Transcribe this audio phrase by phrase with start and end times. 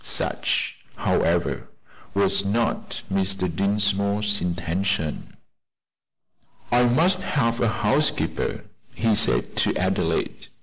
[0.03, 1.69] Such, however,
[2.15, 3.47] was not Mr.
[3.55, 5.37] Dinsmore's intention.
[6.71, 8.63] "I must have a housekeeper,"
[8.95, 10.47] he said to Adelaide.